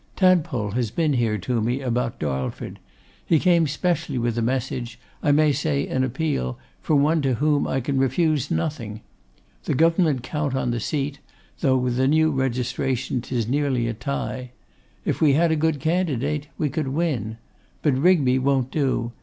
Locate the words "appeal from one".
6.03-7.21